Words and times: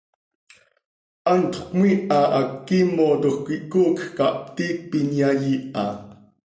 Hantx 1.29 1.55
cömiiha 1.67 2.19
hac 2.33 2.49
quiimotoj 2.67 3.35
coi 3.45 3.59
coocj 3.71 4.01
cah 4.17 4.35
ptiicp 4.45 4.89
inyai 4.99 5.35
iiha. 5.53 5.85